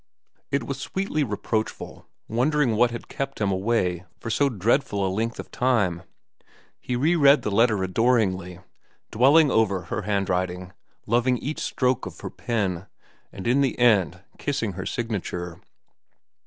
[0.49, 5.39] It was sweetly reproachful, wondering what had kept him away for so dreadful a length
[5.39, 6.01] of time.
[6.79, 8.61] He reread the letter adoringly,
[9.11, 10.73] dwelling over her handwriting,
[11.05, 12.87] loving each stroke of her pen,
[13.31, 15.61] and in the end kissing her signature.